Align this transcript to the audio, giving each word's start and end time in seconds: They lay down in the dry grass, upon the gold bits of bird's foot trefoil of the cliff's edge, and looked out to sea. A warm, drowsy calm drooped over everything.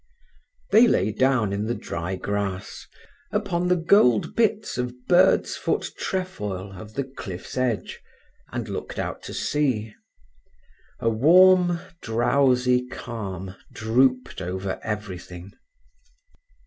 They 0.71 0.87
lay 0.87 1.11
down 1.11 1.53
in 1.53 1.65
the 1.67 1.75
dry 1.75 2.15
grass, 2.15 2.87
upon 3.31 3.67
the 3.67 3.75
gold 3.75 4.35
bits 4.35 4.79
of 4.79 5.05
bird's 5.05 5.55
foot 5.55 5.91
trefoil 5.95 6.73
of 6.73 6.95
the 6.95 7.03
cliff's 7.03 7.55
edge, 7.55 8.01
and 8.51 8.67
looked 8.67 8.97
out 8.97 9.21
to 9.25 9.33
sea. 9.35 9.93
A 10.99 11.09
warm, 11.11 11.79
drowsy 12.01 12.87
calm 12.87 13.55
drooped 13.73 14.41
over 14.41 14.79
everything. 14.81 15.51